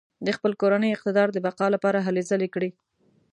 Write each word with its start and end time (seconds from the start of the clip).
د 0.25 0.27
خپل 0.37 0.51
کورني 0.61 0.89
اقتدار 0.93 1.27
د 1.33 1.37
بقا 1.45 1.67
لپاره 1.75 1.99
هلې 2.07 2.23
ځلې 2.29 2.47
کړې. 2.53 2.69